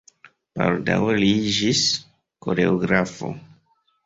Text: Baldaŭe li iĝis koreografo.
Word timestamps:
Baldaŭe 0.59 1.17
li 1.23 1.29
iĝis 1.49 1.83
koreografo. 2.47 3.31